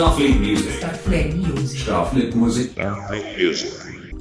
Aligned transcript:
Starfleet 0.00 0.38
Music. 0.40 0.76
Starfleet 0.78 1.34
Music. 1.34 1.82
Starfleet 1.82 2.34
Music. 2.34 2.70
Starfleet 2.70 3.44
Music. 3.44 4.14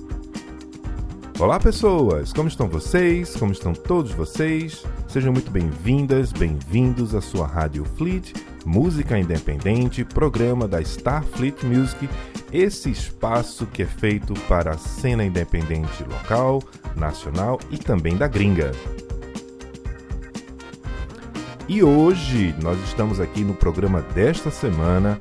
Olá 1.40 1.58
pessoas, 1.58 2.34
como 2.34 2.50
estão 2.50 2.68
vocês? 2.68 3.34
Como 3.38 3.54
estão 3.54 3.72
todos 3.72 4.12
vocês? 4.12 4.84
Sejam 5.08 5.32
muito 5.32 5.50
bem-vindas, 5.50 6.34
bem-vindos 6.34 7.16
à 7.16 7.22
sua 7.22 7.48
Rádio 7.48 7.86
Fleet, 7.96 8.34
música 8.66 9.18
independente, 9.18 10.04
programa 10.04 10.68
da 10.68 10.82
Starfleet 10.82 11.66
Music, 11.66 12.10
esse 12.52 12.92
espaço 12.92 13.66
que 13.66 13.84
é 13.84 13.88
feito 13.88 14.34
para 14.50 14.72
a 14.72 14.78
cena 14.78 15.24
independente 15.24 16.04
local, 16.04 16.62
nacional 16.98 17.58
e 17.72 17.78
também 17.78 18.18
da 18.18 18.28
gringa. 18.28 18.74
E 21.70 21.82
hoje 21.82 22.54
nós 22.62 22.78
estamos 22.84 23.22
aqui 23.22 23.46
no 23.46 23.54
programa 23.54 24.02
desta 24.14 24.52
semana 24.52 25.18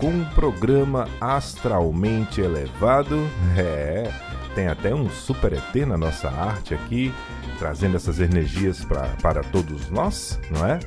com 0.00 0.08
um 0.08 0.24
programa 0.24 1.06
astralmente 1.20 2.40
elevado. 2.40 3.18
É, 3.56 4.10
tem 4.54 4.66
até 4.66 4.94
um 4.94 5.08
super 5.10 5.52
ET 5.52 5.74
na 5.86 5.98
nossa 5.98 6.28
arte 6.28 6.74
aqui, 6.74 7.12
trazendo 7.58 7.96
essas 7.96 8.18
energias 8.18 8.82
pra, 8.84 9.02
para 9.22 9.42
todos 9.42 9.90
nós, 9.90 10.40
não 10.50 10.66
é? 10.66 10.80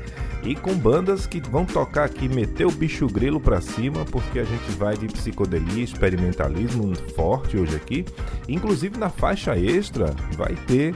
E 0.43 0.55
com 0.55 0.73
bandas 0.73 1.25
que 1.25 1.39
vão 1.39 1.63
tocar 1.63 2.03
aqui, 2.03 2.27
meter 2.27 2.65
o 2.65 2.71
bicho 2.71 3.07
grilo 3.07 3.39
pra 3.39 3.61
cima, 3.61 4.03
porque 4.03 4.39
a 4.39 4.43
gente 4.43 4.71
vai 4.71 4.97
de 4.97 5.07
psicodelia, 5.07 5.83
experimentalismo 5.83 6.93
forte 7.15 7.55
hoje 7.55 7.75
aqui. 7.75 8.03
Inclusive 8.49 8.97
na 8.97 9.09
faixa 9.09 9.57
extra 9.57 10.13
vai 10.35 10.55
ter 10.67 10.93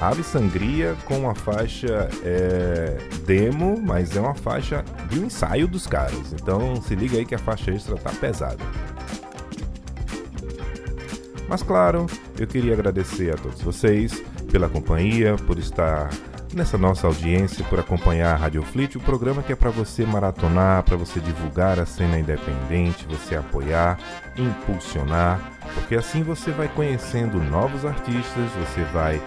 Ave 0.00 0.22
Sangria 0.22 0.94
com 1.04 1.18
uma 1.20 1.34
faixa 1.34 2.08
é, 2.22 2.98
demo, 3.24 3.80
mas 3.80 4.14
é 4.16 4.20
uma 4.20 4.34
faixa 4.34 4.84
de 5.08 5.18
um 5.18 5.26
ensaio 5.26 5.66
dos 5.66 5.86
caras. 5.86 6.32
Então 6.32 6.76
se 6.82 6.94
liga 6.94 7.16
aí 7.16 7.24
que 7.24 7.34
a 7.34 7.38
faixa 7.38 7.70
extra 7.70 7.96
tá 7.96 8.10
pesada. 8.10 8.62
Mas 11.48 11.62
claro, 11.62 12.06
eu 12.38 12.46
queria 12.46 12.74
agradecer 12.74 13.32
a 13.32 13.36
todos 13.36 13.62
vocês 13.62 14.22
pela 14.50 14.68
companhia, 14.68 15.36
por 15.46 15.58
estar 15.58 16.10
nessa 16.52 16.78
nossa 16.78 17.06
audiência, 17.06 17.64
por 17.64 17.78
acompanhar 17.78 18.32
a 18.32 18.36
Rádio 18.36 18.62
Fleet, 18.62 18.96
o 18.96 19.00
programa 19.00 19.42
que 19.42 19.52
é 19.52 19.56
para 19.56 19.70
você 19.70 20.04
maratonar, 20.04 20.82
para 20.82 20.96
você 20.96 21.20
divulgar 21.20 21.78
a 21.78 21.86
cena 21.86 22.18
independente, 22.18 23.06
você 23.06 23.36
apoiar, 23.36 23.98
impulsionar, 24.36 25.40
porque 25.74 25.94
assim 25.94 26.22
você 26.22 26.50
vai 26.50 26.68
conhecendo 26.68 27.38
novos 27.38 27.84
artistas, 27.84 28.50
você 28.58 28.82
vai 28.92 29.20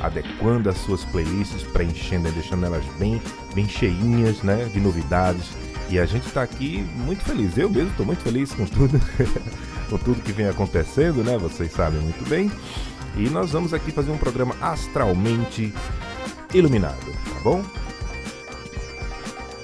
adequando 0.00 0.68
as 0.68 0.78
suas 0.78 1.04
playlists, 1.04 1.62
preenchendo 1.62 2.28
e 2.28 2.32
deixando 2.32 2.66
elas 2.66 2.84
bem, 2.98 3.20
bem 3.54 3.68
cheinhas, 3.68 4.42
né, 4.42 4.64
de 4.72 4.80
novidades. 4.80 5.50
E 5.88 5.98
a 5.98 6.06
gente 6.06 6.26
está 6.26 6.42
aqui 6.42 6.86
muito 6.96 7.24
feliz. 7.24 7.56
Eu 7.58 7.68
mesmo 7.68 7.90
estou 7.90 8.06
muito 8.06 8.22
feliz 8.22 8.52
com 8.52 8.64
tudo. 8.64 9.00
com 9.90 9.98
tudo 9.98 10.22
que 10.22 10.32
vem 10.32 10.46
acontecendo, 10.48 11.24
né? 11.24 11.36
Vocês 11.36 11.72
sabem 11.72 12.00
muito 12.00 12.26
bem. 12.28 12.50
E 13.16 13.28
nós 13.28 13.50
vamos 13.50 13.74
aqui 13.74 13.90
fazer 13.90 14.12
um 14.12 14.16
programa 14.16 14.54
astralmente 14.60 15.74
iluminado, 16.54 17.12
tá 17.24 17.40
bom? 17.42 17.64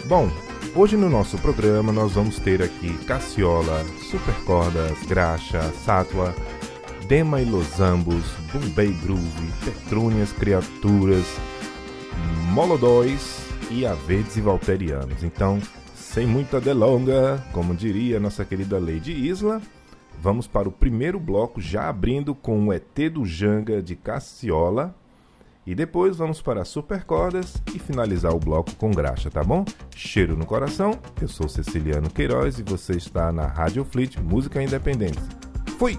Bom, 0.06 0.30
hoje 0.74 0.96
no 0.96 1.08
nosso 1.08 1.38
programa 1.38 1.92
nós 1.92 2.12
vamos 2.12 2.38
ter 2.38 2.60
aqui 2.60 2.92
Cassiola, 3.04 3.84
Supercordas, 4.10 4.98
Graxa, 5.06 5.72
Sátua, 5.84 6.34
Dema 7.08 7.40
e 7.40 7.44
Losambos, 7.44 8.24
Bombay 8.52 8.92
Groove, 9.02 9.52
Petrúnias 9.64 10.32
Criaturas, 10.32 11.26
Molodóis 12.52 13.46
e 13.70 13.86
Averdes 13.86 14.36
e 14.36 14.40
Valterianos. 14.40 15.22
Então, 15.22 15.60
sem 15.94 16.26
muita 16.26 16.60
delonga, 16.60 17.42
como 17.52 17.74
diria 17.74 18.18
nossa 18.18 18.44
querida 18.44 18.78
Lady 18.78 19.12
Isla, 19.12 19.60
Vamos 20.20 20.46
para 20.46 20.68
o 20.68 20.72
primeiro 20.72 21.20
bloco, 21.20 21.60
já 21.60 21.88
abrindo 21.88 22.34
com 22.34 22.66
o 22.66 22.72
ET 22.72 22.98
do 23.12 23.24
Janga 23.24 23.82
de 23.82 23.94
Cassiola. 23.94 24.94
E 25.66 25.74
depois 25.74 26.16
vamos 26.16 26.40
para 26.40 26.64
Supercordas 26.64 27.60
e 27.74 27.78
finalizar 27.78 28.32
o 28.32 28.38
bloco 28.38 28.74
com 28.76 28.90
graxa, 28.90 29.30
tá 29.30 29.42
bom? 29.42 29.64
Cheiro 29.94 30.36
no 30.36 30.46
coração, 30.46 30.92
eu 31.20 31.26
sou 31.26 31.48
Ceciliano 31.48 32.08
Queiroz 32.08 32.60
e 32.60 32.62
você 32.62 32.92
está 32.92 33.32
na 33.32 33.46
Rádio 33.46 33.84
Fleet 33.84 34.16
Música 34.18 34.62
Independente. 34.62 35.18
Fui! 35.76 35.98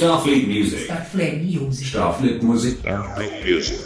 Starfleet 0.00 0.46
Music. 0.46 0.84
Starfleet 0.84 1.44
Music. 1.44 1.88
Starfleet 1.88 2.42
Music. 2.42 2.78
Starfleet 2.78 3.44
Music. 3.44 3.84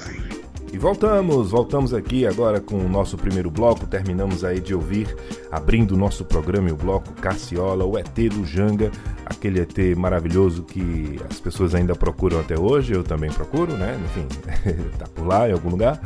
E 0.72 0.78
voltamos, 0.78 1.50
voltamos 1.50 1.92
aqui 1.92 2.24
agora 2.24 2.60
com 2.60 2.76
o 2.76 2.88
nosso 2.88 3.16
primeiro 3.16 3.50
bloco. 3.50 3.84
Terminamos 3.84 4.44
aí 4.44 4.60
de 4.60 4.72
ouvir, 4.76 5.12
abrindo 5.50 5.96
o 5.96 5.96
nosso 5.96 6.24
programa, 6.24 6.70
o 6.70 6.76
bloco 6.76 7.12
Cassiola, 7.14 7.84
o 7.84 7.98
ET 7.98 8.14
do 8.32 8.44
Janga, 8.44 8.92
aquele 9.26 9.58
ET 9.60 9.76
maravilhoso 9.96 10.62
que 10.62 11.18
as 11.28 11.40
pessoas 11.40 11.74
ainda 11.74 11.96
procuram 11.96 12.38
até 12.38 12.56
hoje, 12.56 12.92
eu 12.92 13.02
também 13.02 13.32
procuro, 13.32 13.76
né? 13.76 13.98
Enfim, 14.04 14.28
tá 14.96 15.08
por 15.12 15.26
lá 15.26 15.48
em 15.48 15.52
algum 15.52 15.70
lugar, 15.70 16.00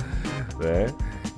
né? 0.58 0.86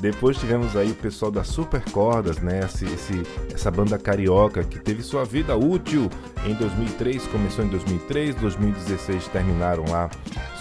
Depois 0.01 0.39
tivemos 0.39 0.77
aí 0.77 0.93
o 0.93 0.95
pessoal 0.95 1.31
da 1.31 1.45
Super 1.45 1.83
Cordas, 1.91 2.39
né? 2.39 2.61
Esse, 2.61 2.87
esse, 2.87 3.23
essa 3.53 3.71
banda 3.71 3.99
carioca 3.99 4.65
que 4.65 4.79
teve 4.79 5.03
sua 5.03 5.27
vida 5.27 5.55
útil 5.55 6.09
em 6.47 6.55
2003, 6.55 7.27
começou 7.27 7.67
em 7.67 7.69
2003, 7.69 8.35
2016 8.37 9.29
terminaram 9.29 9.85
lá 9.91 10.09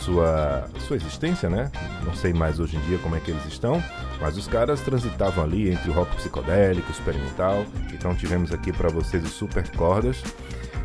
sua, 0.01 0.67
sua 0.85 0.97
existência, 0.97 1.49
né? 1.49 1.71
Não 2.03 2.13
sei 2.13 2.33
mais 2.33 2.59
hoje 2.59 2.75
em 2.75 2.81
dia 2.81 2.97
como 2.97 3.15
é 3.15 3.21
que 3.21 3.31
eles 3.31 3.45
estão, 3.45 3.81
mas 4.19 4.37
os 4.37 4.45
caras 4.45 4.81
transitavam 4.81 5.41
ali 5.41 5.71
entre 5.71 5.89
o 5.89 5.93
rock 5.93 6.13
psicodélico, 6.17 6.91
experimental. 6.91 7.65
Então 7.93 8.13
tivemos 8.13 8.51
aqui 8.51 8.73
para 8.73 8.89
vocês 8.89 9.23
os 9.23 9.31
Super 9.31 9.69
Cordas. 9.71 10.21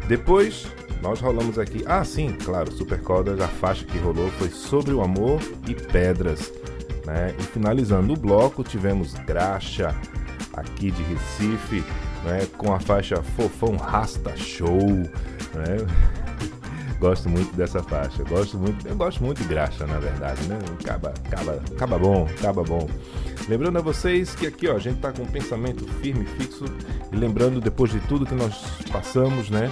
Depois 0.07 0.65
nós 1.03 1.21
rolamos 1.21 1.59
aqui, 1.59 1.83
ah 1.87 2.05
sim, 2.05 2.37
claro, 2.45 2.73
Super 2.73 3.01
Cordas, 3.01 3.41
a 3.41 3.49
faixa 3.49 3.85
que 3.85 3.99
rolou 3.99 4.29
foi 4.39 4.49
Sobre 4.49 4.93
o 4.93 5.03
Amor 5.03 5.41
e 5.67 5.75
Pedras. 5.75 6.53
Né? 7.05 7.35
E 7.39 7.43
finalizando 7.43 8.13
o 8.13 8.17
bloco, 8.17 8.65
tivemos 8.65 9.15
Graxa, 9.15 9.95
aqui 10.53 10.91
de 10.91 11.03
Recife, 11.03 11.85
né? 12.25 12.47
com 12.57 12.73
a 12.73 12.81
faixa 12.81 13.23
Fofão 13.23 13.77
Rasta 13.77 14.37
Show. 14.37 14.89
Né? 14.89 15.77
gosto 16.99 17.29
muito 17.29 17.55
dessa 17.55 17.83
faixa, 17.83 18.23
gosto 18.25 18.57
muito, 18.57 18.89
eu 18.89 18.97
gosto 18.97 19.23
muito 19.23 19.43
de 19.43 19.49
Graxa, 19.49 19.87
na 19.87 19.99
verdade, 19.99 20.43
né? 20.47 20.59
Acaba, 20.81 21.11
acaba, 21.11 21.63
acaba 21.75 21.99
bom, 21.99 22.27
acaba 22.39 22.63
bom. 22.63 22.89
Lembrando 23.47 23.79
a 23.79 23.83
vocês 23.83 24.35
que 24.35 24.47
aqui 24.47 24.69
ó, 24.69 24.77
a 24.77 24.79
gente 24.79 25.01
tá 25.01 25.13
com 25.13 25.23
um 25.23 25.27
pensamento 25.27 25.87
firme, 26.01 26.25
fixo, 26.25 26.65
e 27.13 27.17
lembrando 27.17 27.61
depois 27.61 27.91
de 27.91 28.01
tudo 28.01 28.25
que 28.25 28.35
nós 28.35 28.57
passamos, 28.91 29.51
né? 29.51 29.71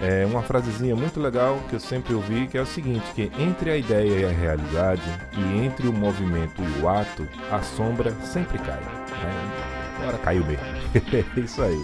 É 0.00 0.26
uma 0.26 0.42
frasezinha 0.42 0.96
muito 0.96 1.20
legal 1.20 1.58
que 1.68 1.76
eu 1.76 1.80
sempre 1.80 2.14
ouvi, 2.14 2.46
que 2.46 2.58
é 2.58 2.62
o 2.62 2.66
seguinte, 2.66 3.04
que 3.14 3.30
entre 3.38 3.70
a 3.70 3.76
ideia 3.76 4.20
e 4.20 4.24
a 4.24 4.30
realidade, 4.30 5.02
e 5.36 5.64
entre 5.64 5.86
o 5.86 5.92
movimento 5.92 6.62
e 6.62 6.82
o 6.82 6.88
ato, 6.88 7.28
a 7.50 7.60
sombra 7.62 8.12
sempre 8.22 8.58
cai. 8.58 8.80
Né? 8.80 9.72
Agora 10.00 10.18
caiu 10.18 10.44
mesmo. 10.44 10.64
é 11.36 11.40
isso 11.40 11.62
aí. 11.62 11.80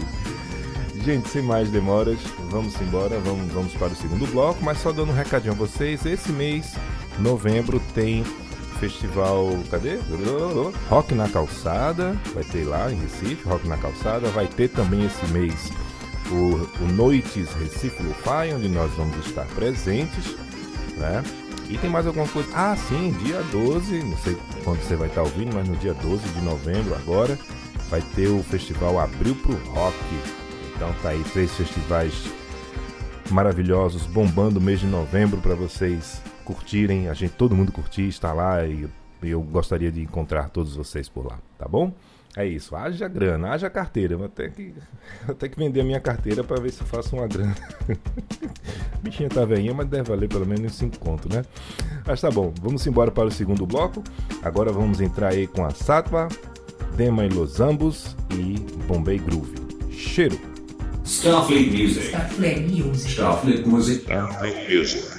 Gente, 1.03 1.29
sem 1.29 1.41
mais 1.41 1.69
demoras, 1.69 2.19
vamos 2.49 2.79
embora, 2.81 3.17
vamos, 3.19 3.51
vamos 3.53 3.73
para 3.73 3.87
o 3.87 3.95
segundo 3.95 4.27
bloco, 4.27 4.61
mas 4.61 4.79
só 4.79 4.91
dando 4.91 5.11
um 5.11 5.15
recadinho 5.15 5.53
a 5.53 5.55
vocês, 5.55 6.05
esse 6.05 6.31
mês, 6.31 6.75
novembro, 7.19 7.81
tem 7.93 8.23
festival, 8.79 9.57
cadê? 9.71 9.97
Rock 10.89 11.13
na 11.13 11.29
Calçada, 11.29 12.15
vai 12.33 12.43
ter 12.43 12.65
lá 12.65 12.91
em 12.91 12.99
Recife, 12.99 13.47
Rock 13.47 13.67
na 13.67 13.77
Calçada, 13.77 14.29
vai 14.29 14.47
ter 14.47 14.69
também 14.69 15.05
esse 15.05 15.25
mês 15.27 15.71
o, 16.31 16.83
o 16.83 16.87
Noites 16.93 17.51
Recife 17.53 18.01
Lo-Fi, 18.03 18.53
onde 18.55 18.67
nós 18.69 18.91
vamos 18.93 19.25
estar 19.25 19.45
presentes, 19.47 20.35
né? 20.97 21.23
E 21.69 21.77
tem 21.77 21.89
mais 21.89 22.07
alguma 22.07 22.27
coisa? 22.27 22.49
Ah, 22.53 22.75
sim, 22.75 23.11
dia 23.23 23.41
12, 23.51 24.03
não 24.03 24.17
sei 24.17 24.35
quando 24.63 24.81
você 24.81 24.95
vai 24.95 25.07
estar 25.07 25.21
ouvindo, 25.21 25.53
mas 25.53 25.67
no 25.67 25.75
dia 25.75 25.93
12 25.93 26.27
de 26.29 26.41
novembro 26.41 26.95
agora 26.95 27.37
vai 27.89 28.01
ter 28.15 28.27
o 28.27 28.41
festival 28.43 28.99
Abril 28.99 29.35
pro 29.35 29.53
Rock. 29.71 29.95
Então 30.75 30.93
tá 31.01 31.09
aí 31.09 31.23
três 31.31 31.51
festivais 31.51 32.13
maravilhosos 33.29 34.07
bombando 34.07 34.59
o 34.59 34.61
mês 34.61 34.79
de 34.79 34.87
novembro 34.87 35.39
para 35.39 35.53
vocês 35.53 36.21
curtirem, 36.43 37.07
a 37.07 37.13
gente 37.13 37.33
todo 37.33 37.55
mundo 37.55 37.71
curtir, 37.71 38.07
estar 38.07 38.33
lá 38.33 38.65
e 38.65 38.89
eu 39.21 39.41
gostaria 39.41 39.91
de 39.91 40.01
encontrar 40.01 40.49
todos 40.49 40.75
vocês 40.75 41.07
por 41.07 41.25
lá, 41.27 41.37
tá 41.57 41.67
bom? 41.67 41.93
É 42.35 42.45
isso, 42.45 42.75
haja 42.75 43.07
grana, 43.07 43.51
haja 43.51 43.69
carteira. 43.69 44.15
Vou 44.15 44.29
ter 44.29 44.51
que, 44.51 44.73
vou 45.25 45.35
ter 45.35 45.49
que 45.49 45.57
vender 45.57 45.81
a 45.81 45.83
minha 45.83 45.99
carteira 45.99 46.43
para 46.43 46.61
ver 46.61 46.71
se 46.71 46.81
eu 46.81 46.87
faço 46.87 47.15
uma 47.15 47.27
grana. 47.27 47.55
Bichinha 49.01 49.29
tá 49.29 49.45
veinha, 49.45 49.73
mas 49.73 49.87
deve 49.87 50.09
valer 50.09 50.29
pelo 50.29 50.45
menos 50.45 50.73
5 50.75 50.99
conto, 50.99 51.27
né? 51.33 51.43
Mas 52.05 52.21
tá 52.21 52.29
bom, 52.29 52.53
vamos 52.61 52.85
embora 52.85 53.11
para 53.11 53.27
o 53.27 53.31
segundo 53.31 53.65
bloco. 53.65 54.03
Agora 54.43 54.71
vamos 54.71 55.01
entrar 55.01 55.29
aí 55.29 55.47
com 55.47 55.65
a 55.65 55.71
Satva, 55.71 56.27
Dema 56.95 57.25
e 57.25 57.29
Los 57.29 57.59
Ambos 57.59 58.15
e 58.31 58.59
Bombay 58.87 59.17
Groove. 59.17 59.53
Cheiro! 59.91 60.39
Starfleet 61.03 61.71
Music. 61.71 62.05
Starfleet 62.07 62.67
Music. 62.69 63.11
Starfleet 63.11 63.65
Music. 63.65 64.03
Starfleet 64.03 64.69
Music. 64.69 65.18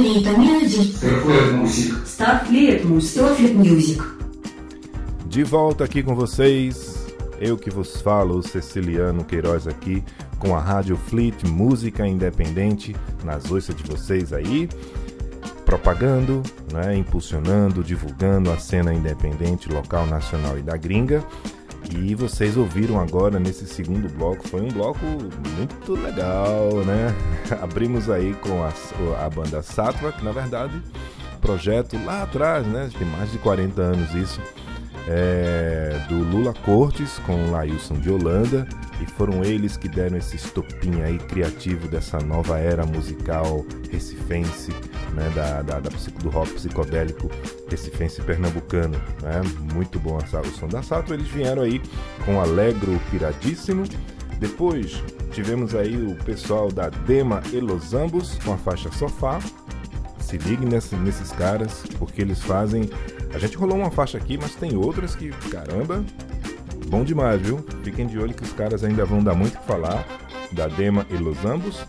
Starfleet 0.00 0.38
Music. 0.38 0.96
Starfleet 0.96 1.52
Music. 1.52 1.92
Starfleet 2.06 2.84
Music. 2.86 3.12
Starfleet 3.12 3.54
Music. 3.54 4.02
De 5.26 5.44
volta 5.44 5.84
aqui 5.84 6.02
com 6.02 6.14
vocês, 6.14 7.06
eu 7.38 7.58
que 7.58 7.68
vos 7.68 8.00
falo, 8.00 8.38
o 8.38 8.42
Ceciliano 8.42 9.26
Queiroz 9.26 9.66
aqui, 9.66 10.02
com 10.38 10.56
a 10.56 10.58
Rádio 10.58 10.96
Fleet 10.96 11.44
Música 11.46 12.06
Independente 12.06 12.96
nas 13.22 13.50
oiças 13.50 13.76
de 13.76 13.82
vocês 13.82 14.32
aí, 14.32 14.70
propagando, 15.66 16.42
né, 16.72 16.96
impulsionando, 16.96 17.84
divulgando 17.84 18.50
a 18.50 18.58
cena 18.58 18.94
independente 18.94 19.70
local, 19.70 20.06
nacional 20.06 20.58
e 20.58 20.62
da 20.62 20.78
gringa. 20.78 21.22
E 21.96 22.14
vocês 22.14 22.56
ouviram 22.56 23.00
agora 23.00 23.40
nesse 23.40 23.66
segundo 23.66 24.08
bloco, 24.14 24.46
foi 24.48 24.60
um 24.60 24.68
bloco 24.68 25.04
muito 25.04 25.94
legal, 25.94 26.84
né? 26.86 27.14
Abrimos 27.60 28.08
aí 28.08 28.32
com 28.34 28.62
a, 28.62 28.72
a 29.24 29.28
banda 29.28 29.60
Satva, 29.62 30.12
que 30.12 30.24
na 30.24 30.30
verdade, 30.32 30.80
projeto 31.40 31.96
lá 32.04 32.22
atrás, 32.22 32.66
né? 32.66 32.90
Tem 32.96 33.06
mais 33.08 33.32
de 33.32 33.38
40 33.38 33.82
anos 33.82 34.14
isso, 34.14 34.40
é, 35.12 35.98
do 36.08 36.14
Lula 36.14 36.54
Cortes 36.64 37.18
com 37.26 37.34
o 37.34 37.50
Lailson 37.50 37.94
de 37.94 38.08
Holanda. 38.08 38.66
E 39.00 39.06
foram 39.06 39.42
eles 39.42 39.76
que 39.76 39.88
deram 39.88 40.16
esse 40.16 40.36
estopim 40.36 41.02
aí 41.02 41.18
criativo 41.18 41.88
dessa 41.88 42.18
nova 42.18 42.58
era 42.58 42.86
musical 42.86 43.64
recifense, 43.90 44.70
né, 45.14 45.28
da, 45.34 45.62
da, 45.62 45.80
da 45.80 45.90
do 46.22 46.28
rock 46.28 46.52
psicodélico 46.52 47.30
recifense 47.68 48.20
pernambucano, 48.22 49.00
né, 49.22 49.40
muito 49.74 49.98
bom 49.98 50.18
o 50.18 50.58
som 50.58 50.68
da 50.68 50.82
Sato, 50.82 51.14
eles 51.14 51.28
vieram 51.28 51.62
aí 51.62 51.80
com 52.24 52.40
Alegro 52.40 53.00
Piradíssimo, 53.10 53.84
depois 54.38 55.02
tivemos 55.32 55.74
aí 55.74 55.96
o 55.96 56.14
pessoal 56.24 56.70
da 56.70 56.90
Dema 56.90 57.42
e 57.52 57.60
Los 57.60 57.94
Ambos 57.94 58.38
com 58.44 58.52
a 58.52 58.58
faixa 58.58 58.90
Sofá, 58.92 59.40
se 60.30 60.38
ligue 60.38 60.64
nesse, 60.64 60.94
nesses 60.94 61.32
caras, 61.32 61.82
porque 61.98 62.22
eles 62.22 62.40
fazem. 62.40 62.88
A 63.34 63.38
gente 63.38 63.56
rolou 63.56 63.78
uma 63.78 63.90
faixa 63.90 64.18
aqui, 64.18 64.36
mas 64.40 64.54
tem 64.54 64.76
outras 64.76 65.14
que, 65.14 65.28
caramba, 65.50 66.04
bom 66.88 67.04
demais, 67.04 67.40
viu? 67.40 67.64
Fiquem 67.82 68.06
de 68.06 68.18
olho 68.18 68.34
que 68.34 68.42
os 68.42 68.52
caras 68.52 68.82
ainda 68.84 69.04
vão 69.04 69.22
dar 69.22 69.34
muito 69.34 69.56
o 69.56 69.60
que 69.60 69.66
falar 69.66 70.04
da 70.52 70.66
Dema 70.66 71.06
e 71.10 71.14
Los 71.16 71.44
Ambos. 71.44 71.84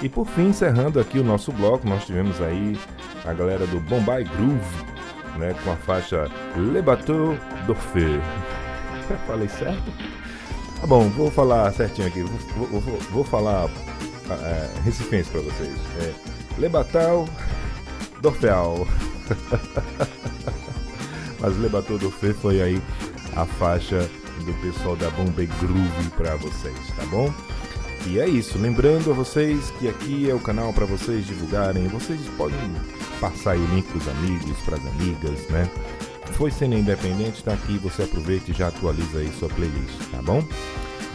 E 0.00 0.08
por 0.08 0.26
fim, 0.26 0.48
encerrando 0.48 1.00
aqui 1.00 1.18
o 1.18 1.24
nosso 1.24 1.50
bloco, 1.52 1.88
nós 1.88 2.04
tivemos 2.04 2.40
aí 2.40 2.78
a 3.24 3.32
galera 3.32 3.66
do 3.66 3.80
Bombay 3.80 4.24
Groove, 4.24 4.84
né, 5.38 5.54
com 5.64 5.72
a 5.72 5.76
faixa 5.76 6.30
Le 6.56 6.80
Bateau 6.82 7.36
d'Orphée. 7.66 8.20
Falei 9.26 9.48
certo? 9.48 9.82
Tá 10.80 10.86
bom, 10.86 11.08
vou 11.10 11.30
falar 11.30 11.72
certinho 11.72 12.06
aqui. 12.08 12.22
Vou, 12.22 12.66
vou- 12.68 12.80
vou- 12.80 12.98
vou 13.10 13.24
falar 13.24 13.68
é, 14.30 14.68
recifense 14.84 15.30
pra 15.30 15.40
vocês. 15.40 15.74
É, 16.00 16.12
Lebatal, 16.58 17.26
Dorfeal. 18.20 18.86
Mas 21.40 21.56
Lebatal 21.58 21.98
Dorfe 21.98 22.32
foi 22.32 22.62
aí 22.62 22.82
a 23.34 23.44
faixa 23.44 24.08
do 24.44 24.52
pessoal 24.60 24.96
da 24.96 25.10
Bombay 25.10 25.48
Groove 25.60 26.10
pra 26.16 26.36
vocês, 26.36 26.76
tá 26.96 27.04
bom? 27.06 27.32
E 28.06 28.20
é 28.20 28.28
isso, 28.28 28.56
lembrando 28.58 29.10
a 29.10 29.14
vocês 29.14 29.72
que 29.78 29.88
aqui 29.88 30.30
é 30.30 30.34
o 30.34 30.38
canal 30.38 30.72
para 30.72 30.86
vocês 30.86 31.26
divulgarem, 31.26 31.88
vocês 31.88 32.20
podem 32.36 32.58
passar 33.20 33.56
o 33.56 33.66
link 33.74 33.84
pros 33.88 34.06
amigos, 34.08 34.56
pras 34.60 34.80
amigas, 34.86 35.48
né? 35.48 35.68
Foi 36.32 36.50
sendo 36.50 36.76
independente, 36.76 37.42
tá 37.42 37.52
aqui, 37.52 37.78
você 37.78 38.04
aproveita 38.04 38.50
e 38.50 38.54
já 38.54 38.68
atualiza 38.68 39.18
aí 39.18 39.32
sua 39.38 39.48
playlist, 39.48 39.98
tá 40.12 40.22
bom? 40.22 40.46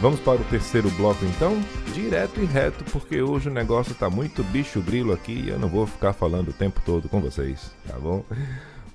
Vamos 0.00 0.20
para 0.20 0.40
o 0.40 0.44
terceiro 0.44 0.90
bloco 0.90 1.24
então, 1.24 1.58
direto 1.94 2.40
e 2.40 2.44
reto, 2.44 2.84
porque 2.90 3.22
hoje 3.22 3.48
o 3.48 3.52
negócio 3.52 3.94
tá 3.94 4.10
muito 4.10 4.42
bicho 4.44 4.80
grilo 4.80 5.12
aqui 5.12 5.44
e 5.46 5.48
eu 5.48 5.58
não 5.58 5.68
vou 5.68 5.86
ficar 5.86 6.12
falando 6.12 6.48
o 6.48 6.52
tempo 6.52 6.82
todo 6.84 7.08
com 7.08 7.20
vocês, 7.20 7.70
tá 7.86 7.98
bom? 7.98 8.24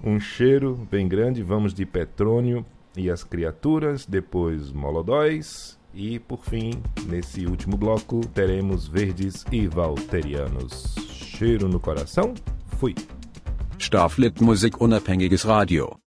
Um 0.04 0.20
cheiro 0.20 0.88
bem 0.90 1.08
grande, 1.08 1.42
vamos 1.42 1.74
de 1.74 1.86
Petrônio 1.86 2.66
e 2.96 3.10
as 3.10 3.24
criaturas, 3.24 4.06
depois 4.06 4.72
Molodóis 4.72 5.78
e 5.94 6.20
por 6.20 6.46
fim, 6.46 6.72
nesse 7.08 7.46
último 7.46 7.76
bloco, 7.76 8.22
teremos 8.28 8.88
Verdes 8.88 9.44
e 9.52 9.68
Valterianos. 9.68 10.96
Cheiro 11.10 11.68
no 11.68 11.80
coração, 11.80 12.36
fui! 12.78 12.94
Starflit 13.80 14.42
Musik 14.42 14.82
Unabhängiges 14.82 15.44
Radio. 15.44 16.07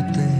Do 0.00 0.39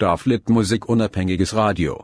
Starflit 0.00 0.48
Musik 0.48 0.88
unabhängiges 0.88 1.54
Radio. 1.54 2.02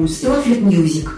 Starfleet 0.00 0.60
Music. 0.60 1.08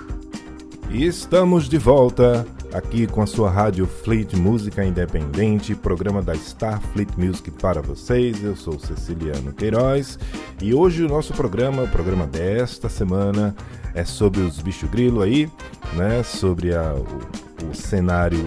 E 0.90 1.06
estamos 1.06 1.68
de 1.68 1.78
volta 1.78 2.44
aqui 2.72 3.06
com 3.06 3.22
a 3.22 3.26
sua 3.26 3.48
rádio 3.48 3.86
Fleet 3.86 4.34
Música 4.34 4.84
Independente, 4.84 5.74
programa 5.76 6.20
da 6.20 6.34
Starfleet 6.34 7.08
Music 7.16 7.50
para 7.52 7.80
vocês. 7.80 8.42
Eu 8.42 8.56
sou 8.56 8.78
Ceciliano 8.78 9.52
Queiroz 9.52 10.18
e 10.60 10.74
hoje 10.74 11.04
o 11.04 11.08
nosso 11.08 11.32
programa, 11.32 11.84
o 11.84 11.88
programa 11.88 12.26
desta 12.26 12.88
semana, 12.88 13.54
é 13.94 14.04
sobre 14.04 14.40
os 14.40 14.60
bicho 14.60 14.88
grilo 14.88 15.22
aí, 15.22 15.48
né? 15.94 16.22
Sobre 16.24 16.74
a, 16.74 16.94
o, 16.94 17.70
o 17.70 17.74
cenário 17.74 18.44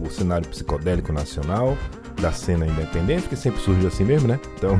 o 0.00 0.10
cenário 0.10 0.48
psicodélico 0.48 1.12
nacional 1.12 1.76
da 2.20 2.32
cena 2.32 2.64
independente, 2.64 3.28
que 3.28 3.36
sempre 3.36 3.60
surge 3.60 3.86
assim 3.86 4.04
mesmo, 4.04 4.28
né? 4.28 4.38
Então 4.56 4.78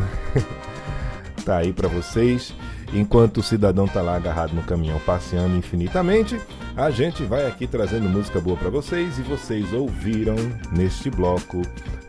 tá 1.44 1.58
aí 1.58 1.72
para 1.72 1.88
vocês. 1.88 2.54
Enquanto 2.92 3.38
o 3.38 3.42
cidadão 3.42 3.86
tá 3.86 4.00
lá 4.00 4.16
agarrado 4.16 4.54
no 4.54 4.62
caminhão 4.62 4.98
passeando 5.00 5.56
infinitamente, 5.56 6.40
a 6.76 6.90
gente 6.90 7.22
vai 7.24 7.46
aqui 7.46 7.66
trazendo 7.66 8.08
música 8.08 8.40
boa 8.40 8.56
para 8.56 8.70
vocês 8.70 9.18
e 9.18 9.22
vocês 9.22 9.72
ouviram 9.72 10.36
neste 10.72 11.10
bloco 11.10 11.62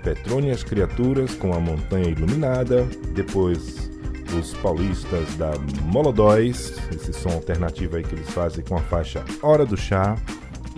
Petrônias 0.03 0.63
Criaturas 0.63 1.35
com 1.35 1.53
a 1.53 1.59
Montanha 1.59 2.09
Iluminada, 2.09 2.87
depois 3.13 3.89
os 4.37 4.53
paulistas 4.55 5.35
da 5.35 5.51
Molodóis, 5.85 6.75
esse 6.95 7.11
som 7.13 7.29
alternativo 7.29 7.97
aí 7.97 8.03
que 8.03 8.15
eles 8.15 8.29
fazem 8.29 8.63
com 8.63 8.75
a 8.75 8.81
faixa 8.81 9.23
Hora 9.41 9.65
do 9.65 9.75
Chá. 9.75 10.15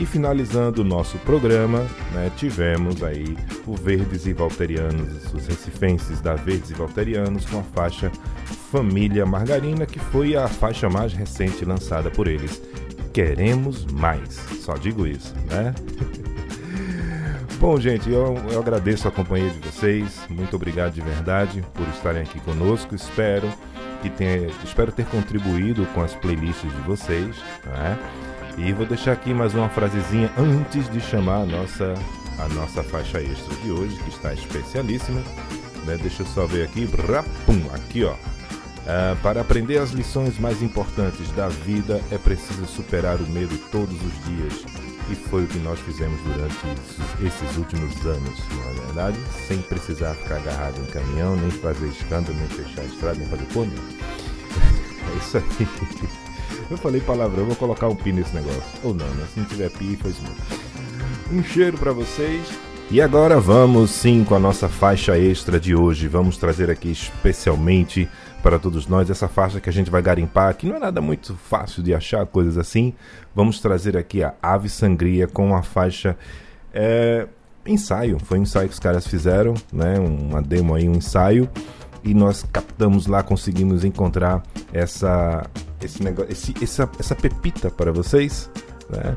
E 0.02 0.06
finalizando 0.08 0.82
o 0.82 0.84
nosso 0.84 1.20
programa, 1.20 1.86
né, 2.12 2.32
tivemos 2.36 3.04
aí 3.04 3.38
o 3.68 3.76
Verdes 3.76 4.26
e 4.26 4.34
Valterianos, 4.34 5.32
os 5.32 5.46
recifenses 5.46 6.20
da 6.20 6.34
Verdes 6.34 6.72
e 6.72 6.74
Valterianos 6.74 7.46
com 7.46 7.60
a 7.60 7.64
faixa 7.64 8.12
Família 8.72 9.28
Margarina, 9.28 9.86
que 9.86 10.00
foi 10.00 10.36
a 10.36 10.48
faixa 10.48 10.90
mais 10.90 11.14
recente 11.14 11.64
lançada 11.64 12.10
por 12.10 12.28
eles. 12.28 12.60
Queremos 13.14 13.86
mais, 13.86 14.34
só 14.62 14.74
digo 14.74 15.06
isso, 15.06 15.36
né? 15.48 15.76
Bom, 17.62 17.80
gente, 17.80 18.10
eu, 18.10 18.36
eu 18.52 18.60
agradeço 18.60 19.08
a 19.08 19.12
companhia 19.12 19.52
de 19.52 19.60
vocês. 19.60 20.20
Muito 20.28 20.56
obrigado 20.56 20.94
de 20.94 21.02
verdade 21.02 21.64
por 21.76 21.88
estarem 21.90 22.24
aqui 22.24 22.40
conosco. 22.40 22.96
Espero 22.96 23.48
que 24.02 24.10
tenha, 24.10 24.50
espero 24.64 24.92
ter 24.92 25.06
contribuído 25.06 25.86
com 25.94 26.02
as 26.02 26.16
playlists 26.16 26.72
de 26.72 26.82
vocês, 26.82 27.36
né? 27.66 28.00
E 28.58 28.74
vou 28.74 28.86
deixar 28.86 29.14
aqui 29.14 29.34
mais 29.34 29.54
uma 29.54 29.70
frasezinha 29.70 30.32
antes 30.38 30.90
de 30.90 31.00
chamar 31.00 31.42
a 31.42 31.46
nossa 31.46 31.94
a 32.38 32.48
nossa 32.50 32.84
faixa 32.84 33.22
extra 33.22 33.56
de 33.58 33.72
hoje, 33.72 33.98
que 33.98 34.10
está 34.10 34.34
especialíssima. 34.34 35.22
Né? 35.86 35.98
Deixa 36.02 36.24
eu 36.24 36.28
só 36.28 36.46
ver 36.46 36.64
aqui, 36.64 36.86
rapum, 36.86 37.70
aqui 37.74 38.04
ó. 38.04 38.16
Ah, 38.88 39.16
para 39.22 39.42
aprender 39.42 39.78
as 39.78 39.92
lições 39.92 40.40
mais 40.40 40.62
importantes 40.62 41.32
da 41.32 41.48
vida 41.48 42.02
é 42.12 42.18
preciso 42.18 42.66
superar 42.66 43.18
o 43.18 43.28
medo 43.30 43.58
todos 43.72 43.96
os 43.96 44.26
dias. 44.26 44.66
E 45.10 45.16
foi 45.16 45.44
o 45.44 45.48
que 45.48 45.60
nós 45.60 45.80
fizemos 45.80 46.20
durante 46.22 46.56
esses 47.26 47.58
últimos 47.58 48.06
anos, 48.06 48.40
não 48.50 48.70
é 48.70 48.86
verdade? 48.86 49.18
Sem 49.48 49.62
precisar 49.62 50.14
ficar 50.16 50.38
agarrado 50.38 50.80
em 50.80 50.86
caminhão, 50.86 51.36
nem 51.36 51.52
fazer 51.52 51.88
escândalo, 51.88 52.38
nem 52.38 52.48
fechar 52.48 52.82
a 52.82 52.86
estrada, 52.86 53.18
nem 53.20 53.28
fazer 53.28 53.46
pônei. 53.54 53.78
É 55.14 55.18
isso 55.18 55.38
aí. 55.38 56.21
Eu 56.72 56.78
falei 56.78 57.02
palavrão, 57.02 57.44
vou 57.44 57.56
colocar 57.58 57.90
um 57.90 57.96
pi 57.96 58.14
nesse 58.14 58.34
negócio. 58.34 58.64
Ou 58.82 58.94
não, 58.94 59.06
né? 59.06 59.26
Se 59.34 59.42
não 59.42 59.46
tiver 59.46 59.70
pi, 59.72 59.98
faz 59.98 60.16
não. 60.24 61.38
Um 61.38 61.44
cheiro 61.44 61.78
para 61.78 61.92
vocês. 61.92 62.48
E 62.90 63.02
agora 63.02 63.42
vamos 63.42 63.92
sim 63.92 64.24
com 64.24 64.36
a 64.36 64.40
nossa 64.40 64.70
faixa 64.70 65.18
extra 65.18 65.60
de 65.60 65.76
hoje. 65.76 66.08
Vamos 66.08 66.38
trazer 66.38 66.70
aqui 66.70 66.90
especialmente 66.90 68.10
para 68.42 68.58
todos 68.58 68.88
nós 68.88 69.10
essa 69.10 69.28
faixa 69.28 69.60
que 69.60 69.70
a 69.70 69.74
gente 69.74 69.92
vai 69.92 70.02
garimpar, 70.02 70.56
que 70.56 70.66
não 70.66 70.78
é 70.78 70.80
nada 70.80 71.02
muito 71.02 71.36
fácil 71.36 71.84
de 71.84 71.94
achar, 71.94 72.26
coisas 72.26 72.58
assim. 72.58 72.94
Vamos 73.36 73.60
trazer 73.60 73.98
aqui 73.98 74.24
a 74.24 74.34
Ave 74.42 74.70
Sangria 74.70 75.28
com 75.28 75.54
a 75.54 75.62
faixa 75.62 76.18
é, 76.74 77.28
ensaio. 77.66 78.18
Foi 78.18 78.40
um 78.40 78.44
ensaio 78.44 78.70
que 78.70 78.74
os 78.74 78.80
caras 78.80 79.06
fizeram, 79.06 79.56
né? 79.74 80.00
Uma 80.00 80.42
demo 80.42 80.74
aí, 80.74 80.88
um 80.88 80.96
ensaio. 80.96 81.50
E 82.04 82.14
nós 82.14 82.46
captamos 82.52 83.06
lá, 83.08 83.22
conseguimos 83.22 83.84
encontrar 83.84 84.44
essa, 84.74 85.46
esse 85.82 86.02
negócio, 86.04 86.32
esse, 86.32 86.54
essa, 86.62 86.90
essa 87.00 87.16
pepita 87.16 87.70
para 87.70 87.92
vocês, 87.92 88.50
né? 88.90 89.16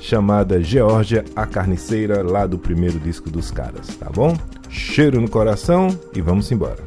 Chamada 0.00 0.62
Geórgia 0.62 1.24
a 1.34 1.46
Carniceira, 1.46 2.22
lá 2.22 2.46
do 2.46 2.58
primeiro 2.58 2.98
disco 2.98 3.30
dos 3.30 3.50
caras, 3.50 3.86
tá 3.96 4.10
bom? 4.10 4.36
Cheiro 4.68 5.20
no 5.20 5.30
coração 5.30 5.98
e 6.14 6.20
vamos 6.20 6.50
embora. 6.52 6.82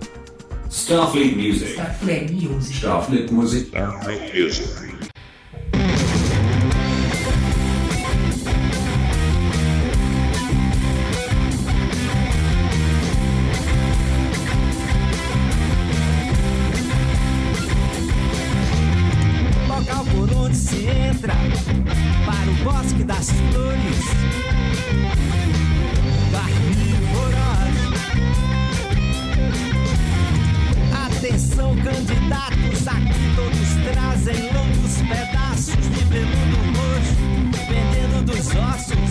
Starfleet 0.70 1.36
Music. 1.36 1.72
Starfleet 1.72 2.32
Music. 2.32 2.74
Starfleet 2.76 3.32
Music. 3.32 3.68
Starfleet 3.70 4.40
Music. 4.40 4.87
Se 20.58 20.88
entra 20.88 21.34
para 22.26 22.50
o 22.50 22.56
bosque 22.64 23.04
das 23.04 23.30
flores 23.30 24.06
carnívoras. 26.32 27.38
Atenção, 31.06 31.76
candidatos, 31.78 32.88
aqui 32.88 33.36
todos 33.36 33.70
trazem 33.94 34.52
longos 34.52 34.98
pedaços 35.08 35.90
de 35.90 36.04
veludo 36.06 36.58
roxo, 36.76 37.16
pendendo 37.68 38.26
dos 38.26 38.48
ossos. 38.48 39.07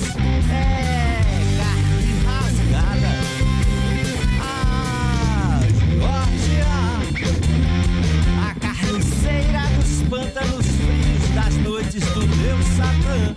Das 11.96 12.04
noites 12.04 12.04
do 12.12 12.26
meu 12.36 12.62
Satã 12.76 13.34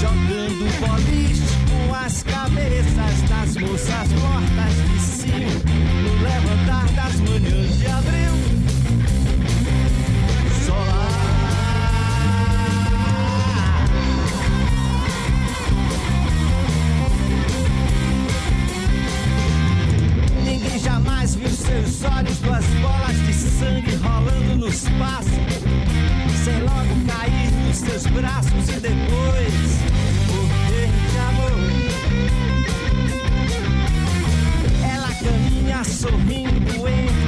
Jogando 0.00 0.64
boliche 0.80 1.42
com 1.70 1.94
as 1.94 2.22
cabeças 2.22 3.22
das 3.28 3.56
moças 3.56 4.08
mortas 4.12 4.74
de 4.88 5.00
cima 5.00 5.50
No 6.02 6.22
levantar 6.22 6.86
das 6.94 7.16
manhãs 7.20 7.78
de 7.78 7.86
abril 7.86 8.32
Ninguém 20.44 20.78
jamais 20.78 21.34
viu 21.34 21.48
seus 21.48 22.04
olhos, 22.04 22.38
duas 22.38 22.64
bolas 22.64 23.26
de 23.26 23.32
sangue 23.32 23.94
rolando 23.96 24.56
no 24.56 24.68
espaço. 24.68 25.31
Seus 27.82 28.06
braços 28.06 28.68
e 28.68 28.80
depois 28.80 29.54
morrer 30.28 30.90
de 31.10 31.18
amor. 31.18 31.52
Ela 34.94 35.08
caminha 35.14 35.84
sorrindo 35.84 36.88
entre 36.88 37.21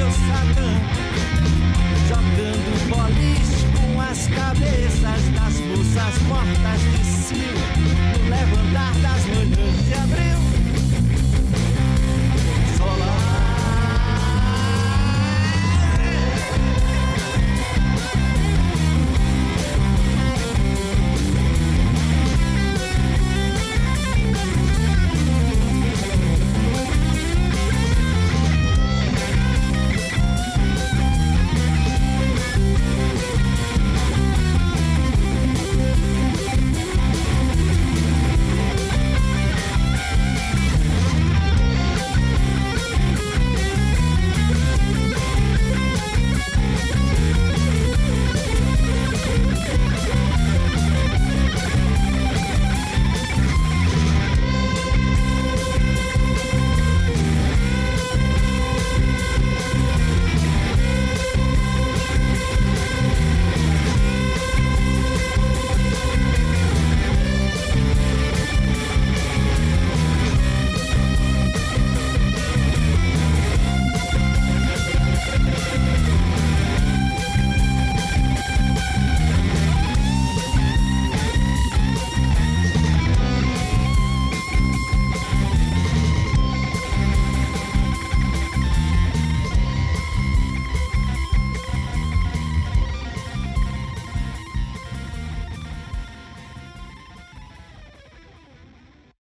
Deus 0.00 0.14
sacando. 0.14 0.99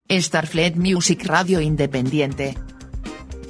Starfleet 0.10 0.78
Music 0.78 1.28
Radio 1.28 1.62
Independiente. 1.62 2.55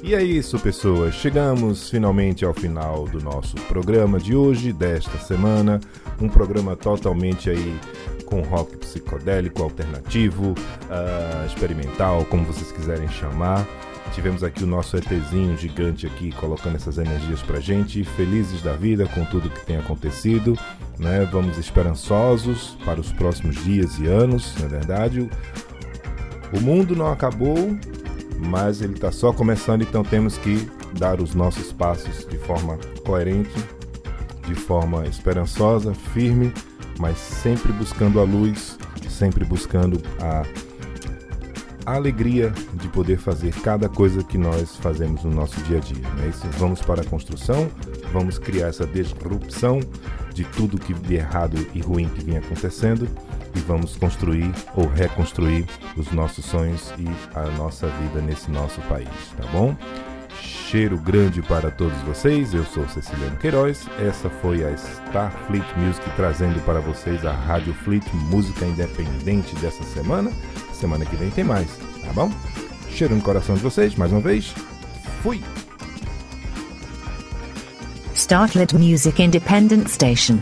E 0.02 0.14
é 0.14 0.22
isso, 0.22 0.58
pessoas. 0.58 1.14
Chegamos 1.14 1.88
finalmente 1.88 2.44
ao 2.44 2.52
final 2.52 3.06
do 3.06 3.20
nosso 3.20 3.54
programa 3.68 4.18
de 4.18 4.34
hoje, 4.34 4.72
desta 4.72 5.18
semana. 5.18 5.80
Um 6.20 6.28
programa 6.28 6.74
totalmente 6.74 7.48
aí 7.48 7.78
com 8.26 8.40
rock 8.42 8.76
psicodélico, 8.76 9.62
alternativo, 9.62 10.54
ah, 10.90 11.44
experimental, 11.46 12.24
como 12.24 12.44
vocês 12.44 12.72
quiserem 12.72 13.08
chamar. 13.08 13.66
Tivemos 14.12 14.42
aqui 14.42 14.64
o 14.64 14.66
nosso 14.66 14.96
ETzinho 14.96 15.56
gigante 15.56 16.06
aqui 16.06 16.32
colocando 16.32 16.76
essas 16.76 16.98
energias 16.98 17.40
pra 17.42 17.60
gente, 17.60 18.02
felizes 18.02 18.62
da 18.62 18.72
vida 18.72 19.06
com 19.06 19.24
tudo 19.26 19.50
que 19.50 19.64
tem 19.64 19.76
acontecido, 19.76 20.58
né? 20.98 21.28
Vamos 21.30 21.56
esperançosos 21.56 22.76
para 22.84 22.98
os 22.98 23.12
próximos 23.12 23.62
dias 23.62 23.98
e 23.98 24.06
anos, 24.06 24.54
na 24.58 24.66
é 24.66 24.68
verdade. 24.68 25.30
O 26.52 26.60
mundo 26.60 26.96
não 26.96 27.12
acabou, 27.12 27.76
mas 28.38 28.80
ele 28.80 28.94
está 28.94 29.12
só 29.12 29.32
começando, 29.32 29.82
então 29.82 30.02
temos 30.02 30.38
que 30.38 30.68
dar 30.98 31.20
os 31.20 31.34
nossos 31.34 31.72
passos 31.72 32.26
de 32.26 32.38
forma 32.38 32.78
coerente, 33.04 33.54
de 34.46 34.54
forma 34.54 35.06
esperançosa, 35.06 35.92
firme, 35.92 36.52
mas 36.98 37.18
sempre 37.18 37.72
buscando 37.72 38.18
a 38.20 38.24
luz, 38.24 38.78
sempre 39.08 39.44
buscando 39.44 40.00
a, 40.20 40.44
alegria 41.86 42.52
de 42.74 42.86
poder 42.88 43.18
fazer 43.18 43.52
cada 43.62 43.88
coisa 43.88 44.22
que 44.22 44.36
nós 44.36 44.76
fazemos 44.76 45.24
no 45.24 45.30
nosso 45.30 45.58
dia 45.62 45.78
a 45.78 45.80
dia. 45.80 46.06
Não 46.16 46.24
é 46.24 46.28
isso? 46.28 46.46
Vamos 46.58 46.82
para 46.82 47.00
a 47.00 47.04
construção, 47.04 47.70
vamos 48.12 48.38
criar 48.38 48.68
essa 48.68 48.86
disrupção 48.86 49.80
de 50.34 50.44
tudo 50.44 50.78
que 50.78 50.92
de 50.92 51.14
errado 51.14 51.66
e 51.74 51.80
ruim 51.80 52.08
que 52.08 52.22
vinha 52.22 52.40
acontecendo 52.40 53.08
e 53.54 53.60
vamos 53.60 53.96
construir 53.96 54.52
ou 54.74 54.86
reconstruir 54.86 55.66
os 55.96 56.10
nossos 56.12 56.44
sonhos 56.44 56.92
e 56.98 57.06
a 57.36 57.44
nossa 57.56 57.86
vida 57.86 58.20
nesse 58.20 58.50
nosso 58.50 58.80
país, 58.82 59.08
tá 59.36 59.46
bom? 59.52 59.76
Cheiro 60.40 60.98
grande 60.98 61.40
para 61.42 61.70
todos 61.70 61.98
vocês. 62.02 62.52
Eu 62.52 62.64
sou 62.64 62.86
Ceciliano 62.88 63.36
Queiroz. 63.38 63.86
Essa 63.98 64.28
foi 64.28 64.62
a 64.64 64.70
Starfleet 64.70 65.64
Music 65.78 66.04
trazendo 66.14 66.60
para 66.64 66.80
vocês 66.80 67.24
a 67.24 67.32
Rádio 67.32 67.72
Fleet 67.72 68.04
Música 68.12 68.66
Independente 68.66 69.54
dessa 69.56 69.82
semana. 69.84 70.30
Semana 70.74 71.06
que 71.06 71.16
vem 71.16 71.30
tem 71.30 71.42
mais, 71.42 71.68
tá 72.04 72.12
bom? 72.12 72.30
Cheiro 72.90 73.16
no 73.16 73.22
coração 73.22 73.54
de 73.54 73.62
vocês, 73.62 73.94
mais 73.94 74.12
uma 74.12 74.20
vez. 74.20 74.54
Fui! 75.22 75.42
Starfleet 78.14 78.74
Music 78.74 79.22
Independent 79.22 79.88
Station. 79.88 80.40